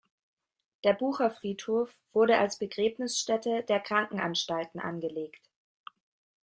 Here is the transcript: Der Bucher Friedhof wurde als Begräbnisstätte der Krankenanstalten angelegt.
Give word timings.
Der 0.83 0.93
Bucher 0.93 1.29
Friedhof 1.29 1.95
wurde 2.11 2.39
als 2.39 2.57
Begräbnisstätte 2.57 3.61
der 3.69 3.79
Krankenanstalten 3.79 4.79
angelegt. 4.79 5.47